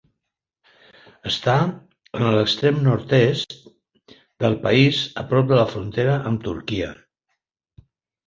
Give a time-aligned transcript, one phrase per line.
[1.31, 1.57] Està
[2.19, 3.53] en l'extrem nord-oest
[4.45, 6.89] del país, a prop de la frontera amb Turquia.